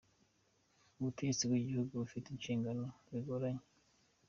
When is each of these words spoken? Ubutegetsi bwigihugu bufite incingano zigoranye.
Ubutegetsi 0.99 1.43
bwigihugu 1.49 1.93
bufite 2.01 2.27
incingano 2.29 2.85
zigoranye. 3.09 3.63